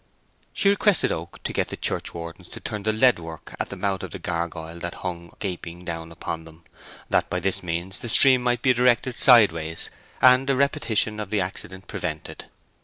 [0.51, 4.09] She requested Oak to get the churchwardens to turn the leadwork at the mouth of
[4.09, 6.63] the gurgoyle that hung gaping down upon them,
[7.11, 11.39] that by this means the stream might be directed sideways, and a repetition of the
[11.41, 12.45] accident prevented.